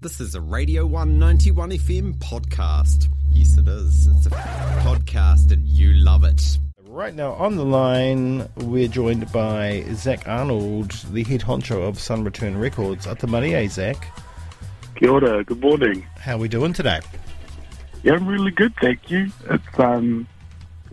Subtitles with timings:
[0.00, 3.08] This is a Radio 191 FM podcast.
[3.32, 4.06] Yes, it is.
[4.06, 6.40] It's a podcast and you love it.
[6.86, 12.22] Right now on the line, we're joined by Zach Arnold, the head honcho of Sun
[12.22, 13.08] Return Records.
[13.08, 13.96] Ata mārie, Zach.
[14.94, 16.06] Kia ora, good morning.
[16.20, 17.00] How are we doing today?
[18.04, 19.32] Yeah, I'm really good, thank you.
[19.50, 20.28] It's, um,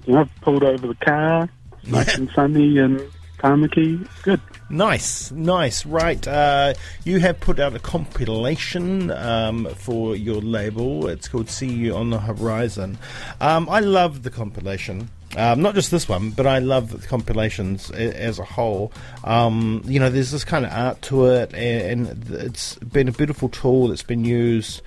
[0.07, 1.47] you know, I've pulled over the car,
[1.83, 2.99] nice and sunny and
[3.37, 4.07] Tamaki.
[4.23, 4.41] Good.
[4.69, 5.85] Nice, nice.
[5.85, 6.73] Right, uh,
[7.03, 11.07] you have put out a compilation um, for your label.
[11.07, 12.97] It's called See You on the Horizon.
[13.39, 15.09] Um, I love the compilation.
[15.37, 18.91] Um, not just this one, but I love the compilations as a whole.
[19.23, 23.49] Um, you know, there's this kind of art to it, and, it's been a beautiful
[23.49, 24.81] tool that's been used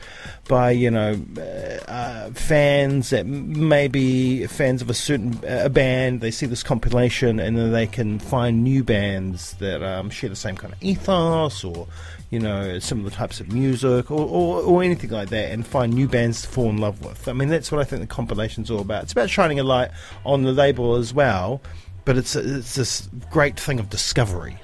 [0.48, 6.20] by you know uh, uh, fans that maybe fans of a certain uh, band.
[6.20, 10.36] They see this compilation, and then they can find new bands that um, share the
[10.36, 11.86] same kind of ethos, or
[12.30, 16.08] you know, similar types of music, or, or, or anything like that, and find new
[16.08, 17.28] bands to fall in love with.
[17.28, 19.04] I mean, that's what I think the compilation's all about.
[19.04, 19.90] It's about shining a light
[20.24, 21.60] on the label as well,
[22.04, 24.58] but it's it's this great thing of discovery.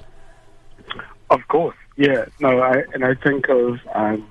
[1.29, 2.25] Of course, yeah.
[2.39, 4.29] No, I, and I think of um,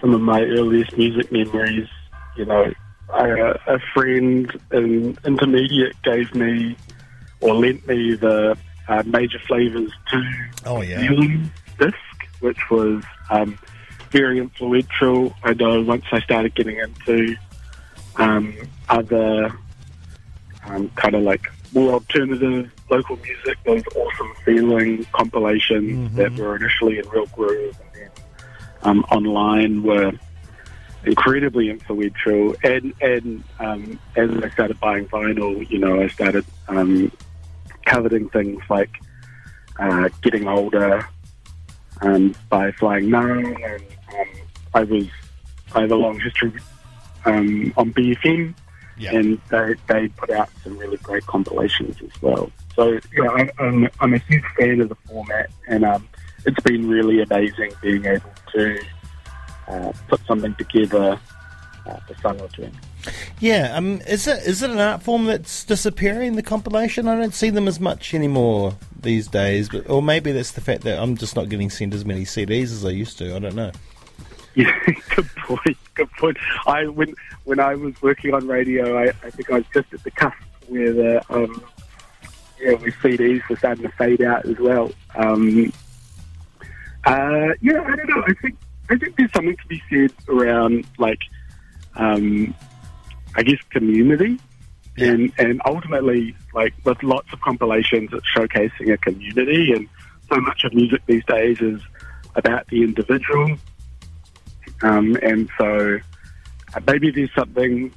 [0.00, 1.88] some of my earliest music memories.
[2.36, 2.72] You know,
[3.12, 6.76] I, a friend in intermediate gave me
[7.40, 8.56] or lent me the
[8.88, 10.22] uh, Major Flavours 2
[10.66, 11.00] Oh yeah.
[11.78, 11.96] Disc,
[12.42, 13.58] which was um,
[14.10, 15.34] very influential.
[15.42, 17.36] I know once I started getting into
[18.16, 18.54] um,
[18.88, 19.56] other
[20.64, 26.98] um, kind of like more alternative local music, those awesome feeling compilations that were initially
[26.98, 28.10] in Real Groove and then
[28.82, 30.12] um, online were
[31.04, 32.54] incredibly influential.
[32.62, 37.10] And and um, as I started buying vinyl, you know, I started um,
[37.86, 38.90] coveting things like
[39.78, 41.06] uh, Getting Older
[42.02, 44.26] um, by Flying Nun, and um,
[44.74, 45.06] I was
[45.74, 46.52] I have a long history
[47.24, 48.54] um, on BFM,
[48.98, 49.16] Yeah.
[49.16, 52.50] and they they put out some really great compilations as well.
[52.76, 56.08] So yeah, I, I'm I'm a huge fan of the format, and um,
[56.44, 58.80] it's been really amazing being able to
[59.68, 61.18] uh, put something together
[61.86, 62.72] uh, for Sun Return.
[63.40, 66.36] Yeah, um, is it is it an art form that's disappearing?
[66.36, 69.68] The compilation, I don't see them as much anymore these days.
[69.68, 72.64] But or maybe that's the fact that I'm just not getting sent as many CDs
[72.64, 73.34] as I used to.
[73.34, 73.72] I don't know.
[74.54, 74.70] Yeah,
[75.16, 75.78] good point.
[75.94, 76.36] Good point.
[76.66, 80.04] I when when I was working on radio, I, I think I was just at
[80.04, 80.36] the cusp
[80.68, 81.64] where the um,
[82.60, 84.92] yeah, where CDs were starting to fade out as well.
[85.14, 85.72] Um,
[87.04, 88.24] uh, yeah, I don't know.
[88.26, 88.58] I think
[88.90, 91.20] I think there's something to be said around like,
[91.96, 92.54] um,
[93.34, 94.38] I guess community.
[94.98, 99.88] And and ultimately, like with lots of compilations, it's showcasing a community, and
[100.28, 101.80] so much of music these days is
[102.34, 103.56] about the individual.
[104.82, 105.98] Um, and so
[106.74, 107.92] uh, maybe there's something,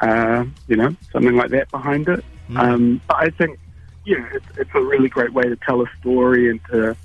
[0.00, 2.24] uh, you know, something like that behind it.
[2.56, 3.58] Um, but I think,
[4.04, 6.96] yeah, it's, it's a really great way to tell a story and to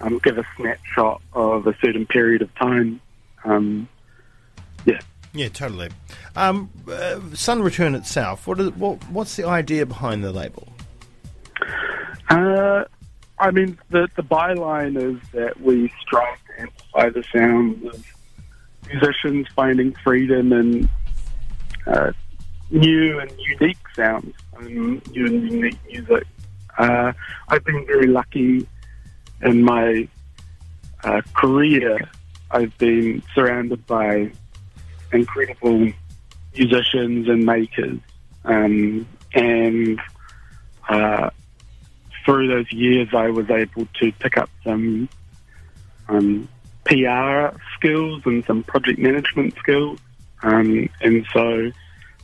[0.00, 3.00] um, give a snapshot of a certain period of time.
[3.44, 3.88] Um,
[4.84, 5.00] yeah.
[5.36, 5.90] Yeah, totally.
[6.34, 8.46] Um, uh, Sun Return itself.
[8.46, 9.02] What is what?
[9.10, 10.66] What's the idea behind the label?
[12.30, 12.84] Uh,
[13.38, 18.06] I mean, the, the byline is that we strive to amplify the sounds of
[18.90, 20.88] musicians finding freedom and
[21.86, 22.12] uh,
[22.70, 26.26] new and unique sounds, and new and unique music.
[26.78, 27.12] Uh,
[27.48, 28.66] I've been very lucky
[29.42, 30.08] in my
[31.04, 32.08] uh, career.
[32.50, 34.32] I've been surrounded by
[35.12, 35.92] incredible
[36.54, 37.98] musicians and makers,
[38.44, 40.00] um, and
[40.88, 41.30] uh,
[42.24, 45.08] through those years, I was able to pick up some
[46.08, 46.48] um,
[46.84, 49.98] PR skills and some project management skills.
[50.42, 51.70] Um, and so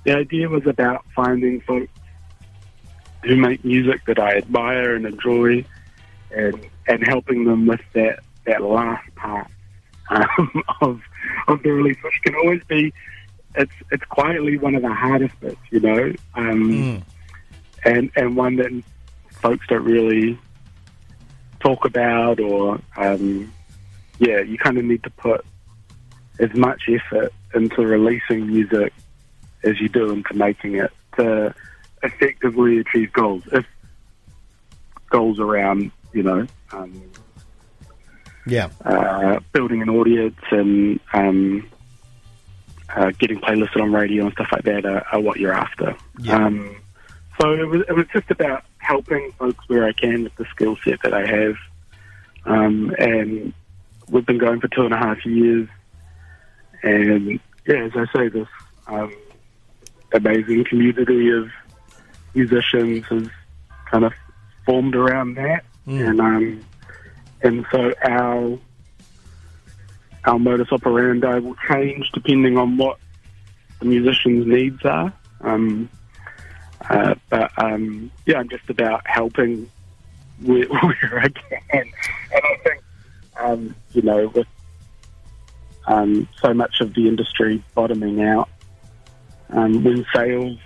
[0.04, 1.92] the idea was about finding folks
[3.25, 5.65] who make music that I admire and enjoy
[6.31, 9.47] and, and helping them with that, that last part
[10.12, 11.00] um, of,
[11.49, 12.92] of the release, which can always be,
[13.54, 17.04] it's, it's quietly one of the hardest bits, you know, um,
[17.84, 18.71] and, and one that
[19.42, 20.39] folks don't really
[21.63, 23.53] talk about or um,
[24.19, 25.45] yeah you kind of need to put
[26.39, 28.92] as much effort into releasing music
[29.65, 31.54] as you do into making it to
[32.03, 33.65] effectively achieve goals if
[35.10, 37.03] goals around you know um,
[38.47, 41.68] Yeah, uh, building an audience and um,
[42.94, 45.94] uh, getting playlisted on radio and stuff like that are, are what you're after.
[46.18, 46.36] Yeah.
[46.44, 46.77] Um,
[47.41, 50.77] so it was, it was just about helping folks where I can with the skill
[50.84, 51.54] set that I have,
[52.44, 53.53] um, and
[54.09, 55.68] we've been going for two and a half years,
[56.83, 58.48] and yeah, as I say, this
[58.88, 59.15] um,
[60.12, 61.48] amazing community of
[62.34, 63.28] musicians has
[63.91, 64.12] kind of
[64.66, 66.09] formed around that, Mm.
[66.09, 66.65] and um,
[67.42, 68.59] and so our
[70.24, 72.98] our modus operandi will change depending on what
[73.80, 75.12] the musicians' needs are.
[75.41, 75.89] Um,
[76.89, 79.71] uh, but um, yeah, I'm just about helping
[80.42, 81.89] where, where I can, and
[82.34, 82.83] I think
[83.41, 84.47] um, you know with
[85.86, 88.48] um, so much of the industry bottoming out,
[89.50, 90.59] um, when sales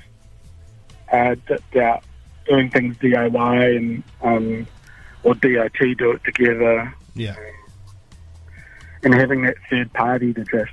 [1.11, 2.05] are dipped out,
[2.47, 4.67] doing things DIY and um,
[5.27, 7.35] or DIT do it together, Yeah.
[9.03, 10.71] and having that third party to just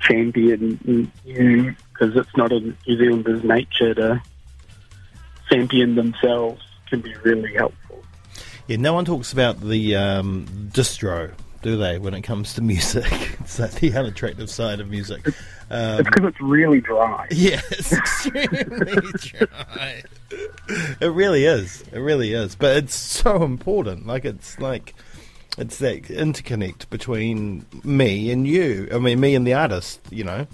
[0.00, 4.22] champion you because it's not in New Zealanders' nature to
[5.50, 8.02] champion themselves can be really helpful.
[8.68, 11.32] Yeah, no one talks about the um, distro,
[11.66, 13.04] do they, when it comes to music?
[13.40, 15.26] it's like the unattractive side of music.
[15.68, 17.26] Um, It's because it's really dry.
[17.32, 20.02] yeah, it's extremely dry.
[21.00, 21.82] It really is.
[21.92, 22.54] It really is.
[22.54, 24.06] But it's so important.
[24.06, 24.94] Like, it's like,
[25.58, 28.88] it's that interconnect between me and you.
[28.92, 30.46] I mean, me and the artist, you know?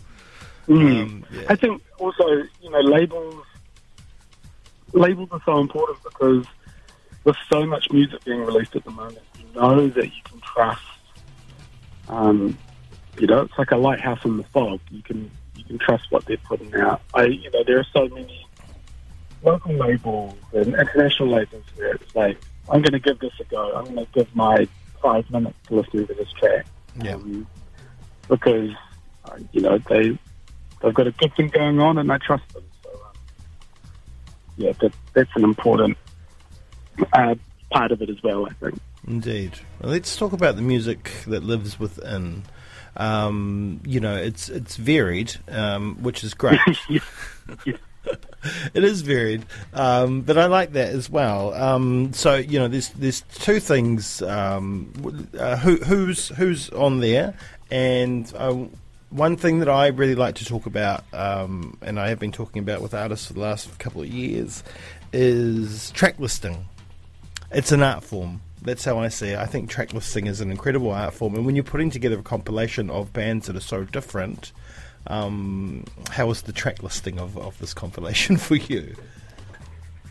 [0.67, 1.03] Mm.
[1.03, 1.43] Um, yeah.
[1.50, 2.26] I think also,
[2.62, 3.44] you know, labels
[4.94, 6.47] labels are so important because
[7.25, 10.81] with so much music being released at the moment, you know that you can trust.
[12.08, 12.58] Um,
[13.19, 14.81] you know, it's like a lighthouse in the fog.
[14.90, 17.02] You can you can trust what they're putting out.
[17.14, 18.46] I, you know, there are so many
[19.43, 22.38] local labels and international labels where it's like,
[22.69, 23.75] I'm going to give this a go.
[23.75, 24.69] I'm going to give my
[25.02, 26.66] five minutes to listening to this track.
[27.02, 27.14] Yeah.
[27.14, 27.46] Um,
[28.28, 28.70] because
[29.25, 30.19] uh, you know they
[30.81, 32.64] they've got a good thing going on, and I trust them.
[32.82, 33.12] So, um,
[34.56, 35.99] yeah, that, that's an important
[37.12, 37.34] uh,
[37.70, 38.46] part of it as well.
[38.46, 38.78] I think.
[39.06, 39.52] Indeed.
[39.81, 42.44] Well, let's talk about the music that lives within.
[42.96, 46.60] Um, you know, it's it's varied, um, which is great.
[46.88, 47.00] Yeah.
[47.64, 47.76] Yeah.
[48.75, 51.54] it is varied, um, but I like that as well.
[51.54, 54.22] Um, so you know, there's there's two things.
[54.22, 57.34] Um, uh, who, who's who's on there,
[57.70, 58.54] and uh,
[59.10, 62.60] one thing that I really like to talk about, um, and I have been talking
[62.60, 64.64] about with artists for the last couple of years,
[65.12, 66.66] is track listing.
[67.50, 68.40] It's an art form.
[68.62, 69.38] That's how I see it.
[69.38, 72.23] I think track listing is an incredible art form, and when you're putting together a
[72.23, 74.53] compilation of bands that are so different,
[75.09, 78.94] um, how was the track listing of, of this compilation for you?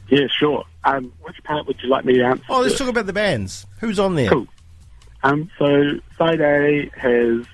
[0.09, 0.65] Yeah, sure.
[0.83, 2.44] Um, which part would you like me to answer?
[2.50, 3.65] Oh, let's talk about the bands.
[3.80, 4.30] Who's on there?
[4.30, 4.48] Cool.
[5.24, 7.45] Um, so side A has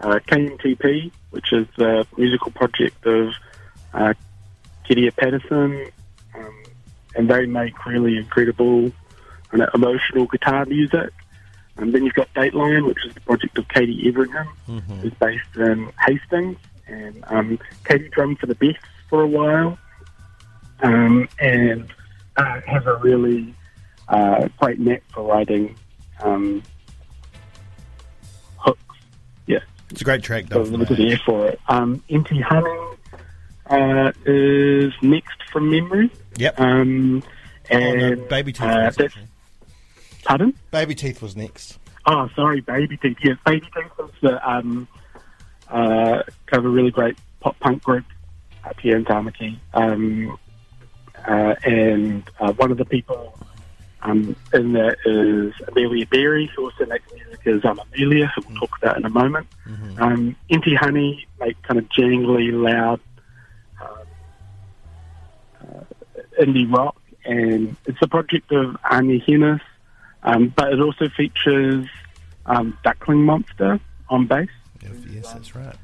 [0.00, 3.32] uh, KMTP, which is the musical project of
[3.94, 4.14] uh,
[4.88, 5.86] Kedia Patterson,
[6.34, 6.62] um,
[7.16, 8.92] and they make really incredible
[9.50, 11.10] kind of emotional guitar music.
[11.78, 15.92] And then you've got Dateline, which is the project of Katie Everingham, who's based in
[16.06, 16.56] Hastings,
[16.86, 18.76] and um, Katie drummed for the Beths
[19.10, 19.76] for a while,
[20.82, 21.86] um, and
[22.38, 23.54] uh, has a really
[24.08, 25.76] uh, great knack for writing
[26.22, 26.62] um,
[28.56, 28.80] hooks.
[29.46, 29.58] Yeah,
[29.90, 30.80] It's a great track, so though.
[30.80, 31.60] a good ear for it.
[31.68, 32.96] Um, Empty Honey
[33.66, 36.10] uh, is next from memory.
[36.36, 36.58] Yep.
[36.58, 37.22] Um,
[37.70, 39.14] oh, and no, Baby Teeth.
[40.26, 40.54] Pardon?
[40.70, 41.78] Baby Teeth was next.
[42.04, 43.16] Oh, sorry, Baby Teeth.
[43.22, 44.86] Yes, Baby Teeth was the, um,
[45.68, 48.04] uh, kind of a really great pop punk group
[48.64, 49.58] up here in Tamaki.
[49.74, 50.38] Um,
[51.26, 53.36] uh, and uh, one of the people
[54.02, 58.58] um, in that is Amelia Berry, who also makes music as um, Amelia, who we'll
[58.60, 59.46] talk about in a moment.
[59.98, 63.00] Um, Empty Honey make kind of jangly, loud
[63.82, 63.98] um,
[65.60, 69.60] uh, indie rock, and it's a project of Anya Hennis,
[70.22, 71.86] um, but it also features
[72.46, 74.48] um, Duckling Monster on bass,
[74.82, 75.74] Yes, that's right.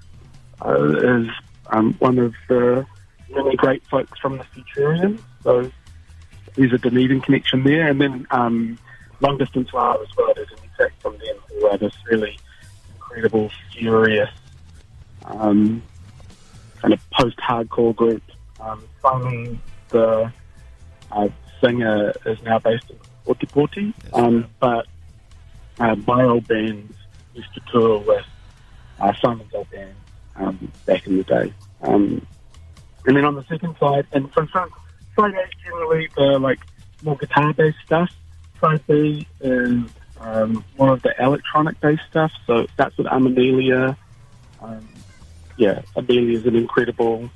[0.64, 1.28] uh, is
[1.68, 2.86] um, one of the
[3.30, 5.20] many great folks from the Futurians.
[5.42, 5.70] So
[6.54, 8.78] there's a Dunedin connection there, and then um,
[9.20, 10.32] Long Distance Love as well.
[10.34, 12.38] There's an track from them who are this really
[12.94, 14.30] incredible, furious,
[15.24, 15.82] um,
[16.80, 18.22] kind of post-hardcore group.
[18.60, 20.32] Um, Simon, the
[21.10, 21.28] uh,
[21.60, 24.86] singer, is now based in Ōtepoti, That's um, but
[25.78, 26.94] uh, my old band
[27.34, 28.26] used to tour with
[29.00, 29.94] uh, Simon's old band
[30.36, 31.52] um, back in the day.
[31.82, 32.26] Um,
[33.06, 34.70] and then on the second side, and from some
[35.16, 36.60] side A generally the like
[37.02, 38.10] more guitar based stuff.
[38.60, 39.82] Side B is
[40.20, 42.32] um, more of the electronic based stuff.
[42.46, 43.96] So it starts with Amelia.
[44.60, 44.88] Um,
[45.56, 47.28] yeah, Amelia is an incredible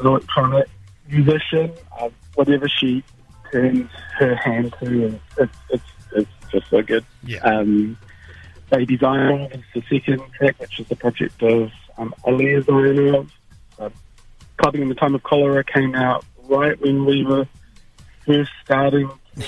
[0.00, 0.68] electronic
[1.08, 1.72] musician.
[1.98, 3.04] Uh, whatever she
[3.52, 5.84] turns her hand to, is, it's, it's,
[6.16, 7.04] it's just so good.
[7.24, 7.40] Yeah.
[7.40, 7.96] Um,
[8.70, 13.28] Baby Zion is the second track, which is the project of um, Ollie Zionov.
[13.78, 13.90] Uh,
[14.56, 17.46] Clubbing in the Time of Cholera came out right when we were
[18.26, 19.44] first starting to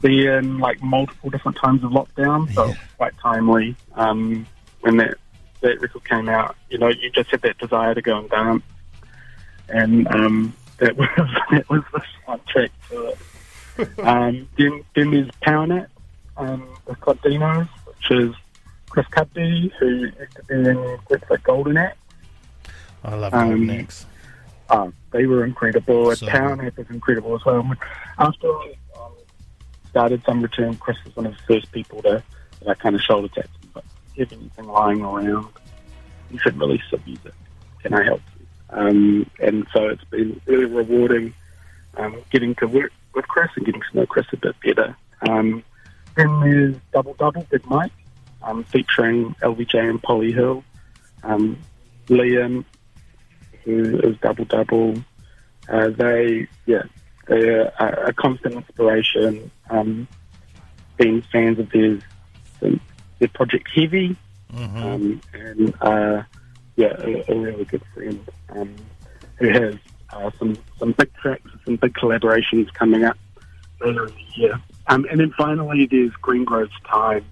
[0.00, 2.74] be in like multiple different times of lockdown, so Yeah.
[2.96, 3.76] quite timely.
[3.94, 4.46] Um,
[4.80, 5.18] when that
[5.60, 8.62] that record came out, you know, you just had that desire to go and dance,
[9.68, 11.08] and um, that was
[11.50, 13.98] that was the soundtrack to it.
[14.06, 15.86] um, then then there's PowerNet
[16.36, 18.34] um, with Dinos, which is
[18.88, 21.96] Chris Cuddy, who be in groups like Golden Axe.
[23.04, 24.06] I love Um, Golden Axe.
[24.70, 26.14] Oh, they were incredible.
[26.16, 27.70] So PowerNet was incredible as well.
[28.18, 29.12] After I um,
[29.88, 32.22] started Sun Return, Chris was one of the first people to
[32.60, 33.48] that I kind of shoulder tapped.
[33.64, 33.84] him, But
[34.14, 35.46] if you have anything lying around,
[36.30, 37.32] you should release some music.
[37.82, 38.20] Can I help?
[38.72, 41.34] Um, and so it's been really rewarding
[41.96, 44.96] um, getting to work with Chris and getting to know Chris a bit better.
[45.28, 45.64] Um,
[46.14, 47.92] then there's Double Double, Big Mike,
[48.42, 50.64] um, featuring LVJ and Polly Hill.
[51.22, 51.58] Um,
[52.06, 52.64] Liam,
[53.64, 54.96] who is Double Double.
[55.68, 56.82] Uh, they, yeah,
[57.26, 59.50] they're a, a constant inspiration.
[59.68, 60.08] Um,
[60.96, 62.02] being fans of theirs,
[62.60, 64.16] their Project Heavy,
[64.54, 66.22] um, and uh,
[66.80, 68.74] yeah, a, a really good friend um,
[69.36, 69.74] who has
[70.10, 73.18] uh, some some big tracks, some big collaborations coming up
[73.82, 74.60] later in the year.
[74.86, 77.24] Um, and then finally, there's Green Grove's Time.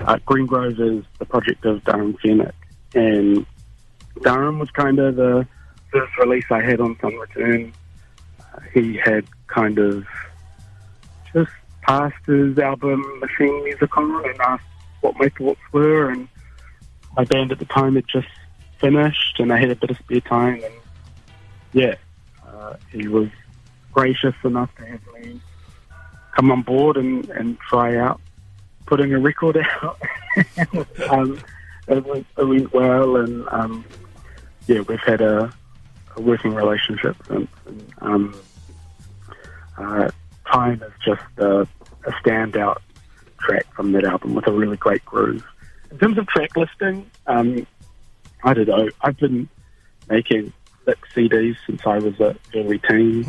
[0.00, 2.52] Uh, Green Grove is the project of Durham Fennick,
[2.94, 3.46] and
[4.22, 5.46] Durham was kind of the
[5.92, 7.72] first release I had on Sun Return.
[8.40, 10.04] Uh, he had kind of
[11.32, 14.64] just passed his album Machine Music on and asked
[15.00, 16.26] what my thoughts were, and
[17.16, 18.26] my band at the time had just
[18.78, 20.74] finished, and I had a bit of spare time, and
[21.72, 21.94] yeah,
[22.46, 23.28] uh, he was
[23.92, 25.40] gracious enough to have me
[26.38, 28.20] come on board and, and try out
[28.86, 30.00] putting a record out.
[31.10, 31.38] um,
[31.88, 33.84] it, went, it went well, and um,
[34.68, 35.52] yeah, we've had a,
[36.16, 37.50] a working relationship since.
[37.66, 38.40] And, um,
[39.76, 40.10] uh,
[40.50, 42.78] Time is just a, a standout
[43.38, 45.44] track from that album with a really great groove.
[45.90, 47.66] In terms of track listing, um,
[48.44, 48.88] I don't know.
[49.00, 49.48] I've been
[50.08, 50.52] making
[50.84, 53.24] six CDs since I was a early teen.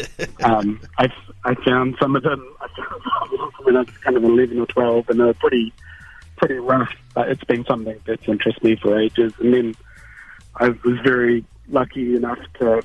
[0.42, 1.08] um, I
[1.44, 2.46] I found some of them.
[2.60, 5.34] I found some of them when I was kind of eleven or twelve, and they're
[5.34, 5.72] pretty
[6.36, 6.92] pretty rough.
[7.14, 9.32] But it's been something that's interested me for ages.
[9.38, 9.74] And then
[10.56, 12.82] I was very lucky enough to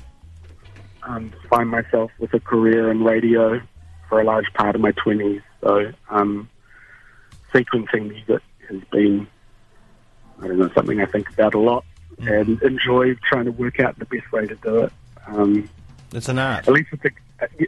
[1.02, 3.60] um, find myself with a career in radio
[4.08, 5.42] for a large part of my twenties.
[5.62, 6.48] So um,
[7.52, 9.26] sequencing music has been
[10.42, 11.84] I don't know something I think about a lot
[12.18, 14.92] and enjoy trying to work out the best way to do it.
[15.26, 15.68] Um,
[16.12, 16.66] It's an art.
[16.68, 17.10] at least with the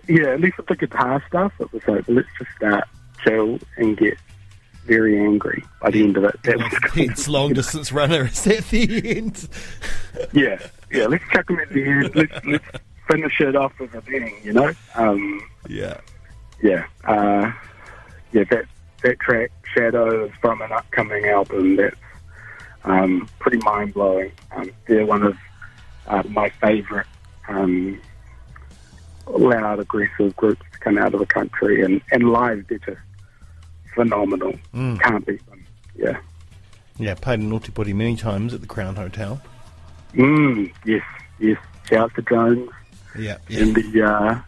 [0.08, 2.84] yeah, at least with the guitar stuff, it was like let's just start
[3.24, 4.18] chill and get
[4.84, 6.42] very angry by the end of it.
[6.42, 9.48] That was Pete's long distance runner is at the end.
[10.32, 10.58] yeah,
[10.90, 11.06] yeah.
[11.06, 12.14] Let's chuck them at the end.
[12.14, 12.64] Let's let's
[13.10, 14.34] finish it off with a bang.
[14.42, 14.72] You know.
[14.94, 16.00] Um, Yeah.
[16.62, 17.52] yeah, uh,
[18.32, 18.44] yeah.
[18.50, 18.64] That
[19.02, 21.96] that track Shadow is from an upcoming album that's
[22.84, 24.32] um, pretty mind blowing.
[24.54, 25.36] Um, they're one of
[26.06, 27.06] uh, my favourite
[27.48, 28.00] um,
[29.26, 32.98] loud, aggressive groups to come out of the country, and and live they're just
[33.94, 34.54] phenomenal.
[34.74, 35.64] Can't beat them.
[35.94, 36.18] Yeah.
[36.98, 39.40] Yeah, played in Naughty Body many times at the Crown Hotel.
[40.14, 41.02] Mm, yes,
[41.38, 41.56] yes.
[41.88, 42.68] Shout out to Jones
[43.18, 43.38] Yeah.
[43.50, 44.40] and the uh,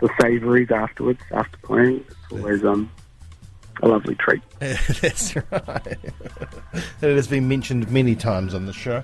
[0.00, 2.04] the savouries afterwards after playing.
[2.08, 2.90] It's always um
[3.82, 4.42] a lovely treat.
[4.60, 5.98] That's right.
[7.08, 9.02] It has been mentioned many times on the show.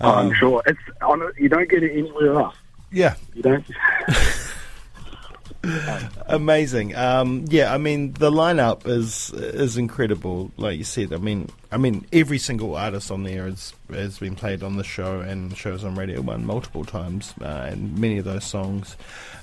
[0.00, 1.22] Oh, I'm sure it's on.
[1.38, 2.56] You don't get it anywhere else.
[2.90, 3.64] Yeah, You don't.
[6.26, 6.96] amazing.
[6.96, 10.50] Um, yeah, I mean the lineup is is incredible.
[10.56, 14.34] Like you said, I mean, I mean every single artist on there has has been
[14.36, 18.24] played on the show and shows on Radio One multiple times, uh, and many of
[18.24, 18.96] those songs,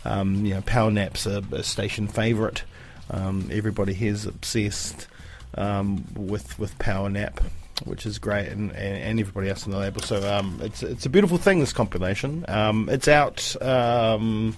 [0.06, 2.64] um, you know, Power Nap's a, a station favourite.
[3.10, 5.08] Um, everybody here's obsessed
[5.56, 7.42] um, with with Power Nap.
[7.86, 10.02] Which is great, and, and, and everybody else on the label.
[10.02, 11.60] So um, it's it's a beautiful thing.
[11.60, 12.44] This compilation.
[12.48, 14.58] Um, it's out um,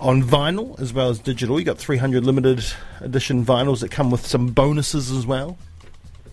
[0.00, 1.58] on vinyl as well as digital.
[1.58, 2.64] You got 300 limited
[3.00, 5.56] edition vinyls that come with some bonuses as well.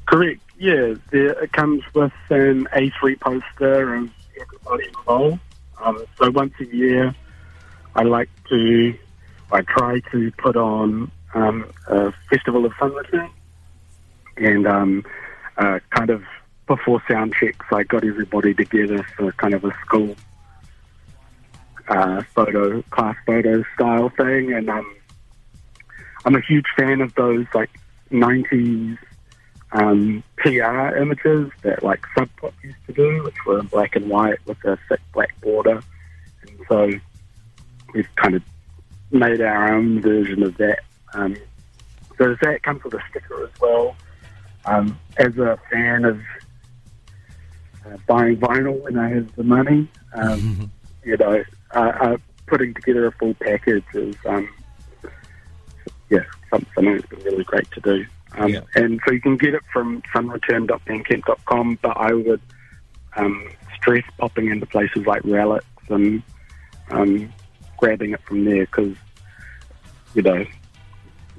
[0.08, 0.42] Correct.
[0.58, 4.10] Yeah, there, it comes with an A3 poster of
[4.40, 5.40] everybody involved.
[5.82, 7.14] Um, so once a year,
[7.96, 8.96] I like to,
[9.52, 13.30] I try to put on um, a festival of Sun Return,
[14.38, 15.04] and um,
[15.58, 16.24] uh, kind of
[16.68, 20.15] before sound checks, I got everybody together for kind of a school
[21.88, 24.96] uh, photo, class photo style thing, and um,
[26.25, 27.70] I'm a huge fan of those like
[28.12, 28.98] '90s
[29.72, 34.39] um, PR images that like Sub Pop used to do, which were black and white
[34.46, 35.82] with a thick black border.
[36.42, 36.92] And so
[37.94, 38.44] we've kind of
[39.12, 40.80] made our own version of that.
[41.13, 41.36] Um,
[42.18, 43.96] so that comes with a sticker as well.
[44.66, 46.20] Um, as a fan of
[47.86, 50.72] uh, buying vinyl when I have the money, um,
[51.04, 52.18] you know, uh, uh,
[52.48, 54.50] putting together a full package is, um,
[56.10, 58.06] yeah, something that's been really great to do.
[58.38, 58.62] Um, Yeah.
[58.76, 62.42] And so you can get it from sunreturn.bandcamp.com, but I would
[63.16, 66.22] um, stress popping into places like Relics and
[66.90, 67.32] um,
[67.78, 68.96] grabbing it from there because,
[70.14, 70.46] you know,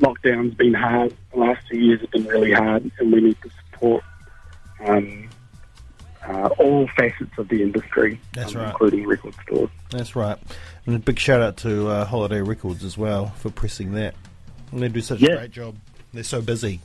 [0.00, 1.14] lockdown's been hard.
[1.32, 4.04] The last two years have been really hard, and we need to support
[4.86, 5.28] um,
[6.26, 8.70] uh, all facets of the industry, That's um, right.
[8.70, 9.70] including record stores.
[9.90, 10.38] That's right.
[10.86, 14.14] And a big shout out to uh, Holiday Records as well for pressing that.
[14.72, 15.30] And they do such Yeah.
[15.34, 15.76] a great job.
[16.12, 16.80] They're so busy.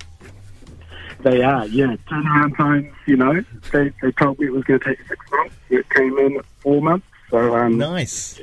[1.24, 1.96] They are, yeah.
[2.10, 5.56] Turnaround times, you know, they, they told me it was going to take six months.
[5.70, 7.06] It came in four months.
[7.30, 8.40] So um, Nice.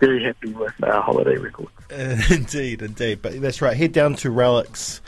[0.00, 1.68] Very happy with our Holiday record.
[1.90, 3.22] Uh, indeed, indeed.
[3.22, 3.76] But that's right.
[3.76, 5.00] Head down to Relics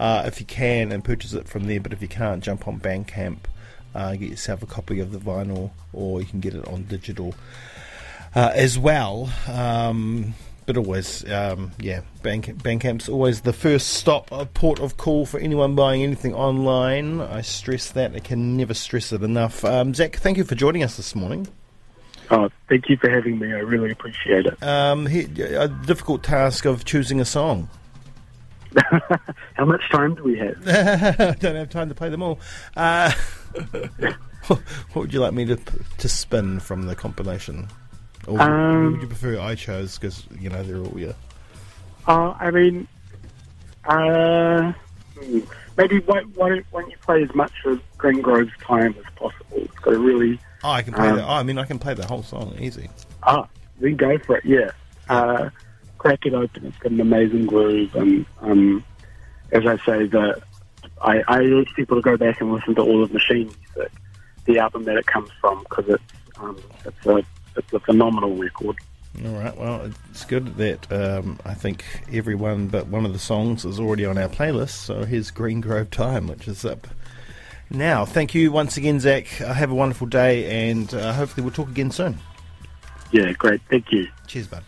[0.00, 1.80] uh, if you can and purchase it from there.
[1.80, 3.38] But if you can't, jump on Bandcamp,
[3.94, 7.34] uh, get yourself a copy of the vinyl, or you can get it on digital
[8.34, 9.30] uh, as well.
[9.46, 10.34] Um,
[10.66, 15.40] but always, um, yeah, Bandcamp, Bandcamp's always the first stop, a port of call for
[15.40, 17.20] anyone buying anything online.
[17.20, 18.14] I stress that.
[18.14, 19.64] I can never stress it enough.
[19.64, 21.48] Um, Zach, thank you for joining us this morning.
[22.30, 23.48] Oh, thank you for having me.
[23.52, 24.62] I really appreciate it.
[24.62, 27.70] Um, he, a difficult task of choosing a song.
[29.54, 30.56] How much time do we have?
[30.68, 32.38] I don't have time to play them all.
[32.76, 33.12] Uh,
[34.46, 34.60] what
[34.94, 37.68] would you like me to to spin from the compilation?
[38.26, 41.12] Or would, Um, would you prefer I chose because you know they're all yeah.
[42.06, 42.86] Uh, I mean,
[43.84, 44.72] uh,
[45.18, 45.40] hmm,
[45.76, 49.12] maybe why, why, don't, why don't you play as much of Green Grove's time as
[49.14, 49.56] possible?
[49.56, 51.24] It's got a really, Oh, I can play Um, that.
[51.24, 52.88] Oh, I mean, I can play the whole song easy.
[53.22, 53.46] ah,
[53.80, 54.70] then go for it, yeah.
[55.08, 55.50] Uh,
[55.98, 56.66] crack it open.
[56.66, 57.94] It's got an amazing groove.
[57.94, 58.84] And um,
[59.52, 60.40] as I say, the,
[61.02, 63.92] I, I urge people to go back and listen to all of Machine Music,
[64.46, 67.22] the album that it comes from, because it's, um, it's, a,
[67.56, 68.76] it's a phenomenal record.
[69.24, 69.56] All right.
[69.56, 74.04] Well, it's good that um, I think everyone but one of the songs is already
[74.04, 74.70] on our playlist.
[74.70, 76.86] So here's Green Grove Time, which is up
[77.70, 78.04] now.
[78.04, 79.40] Thank you once again, Zach.
[79.40, 82.18] Uh, have a wonderful day, and uh, hopefully we'll talk again soon.
[83.12, 83.60] Yeah, great.
[83.70, 84.08] Thank you.
[84.26, 84.62] Cheers, bud.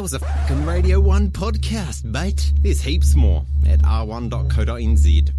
[0.00, 2.52] That was a fucking Radio 1 podcast, mate.
[2.62, 5.30] There's heaps more at r1.co.nz.